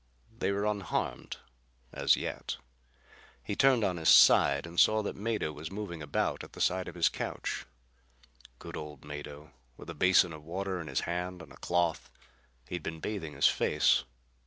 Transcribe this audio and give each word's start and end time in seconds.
They 0.35 0.51
were 0.51 0.65
unharmed 0.65 1.37
as 1.93 2.15
yet. 2.15 2.57
He 3.43 3.55
turned 3.55 3.83
on 3.83 3.97
his 3.97 4.09
side 4.09 4.65
and 4.65 4.79
saw 4.79 5.03
that 5.03 5.15
Mado 5.15 5.51
was 5.53 5.69
moving 5.69 6.01
about 6.01 6.43
at 6.43 6.53
the 6.53 6.59
side 6.59 6.87
of 6.87 6.95
his 6.95 7.07
couch. 7.07 7.67
Good 8.57 8.75
old 8.75 9.05
Mado! 9.05 9.51
With 9.77 9.91
a 9.91 9.93
basin 9.93 10.33
of 10.33 10.43
water 10.43 10.81
in 10.81 10.87
his 10.87 11.01
hand 11.01 11.43
and 11.43 11.51
a 11.53 11.57
cloth. 11.57 12.09
He'd 12.67 12.81
been 12.81 12.99
bathing 12.99 13.33
his 13.33 13.45
face. 13.47 14.03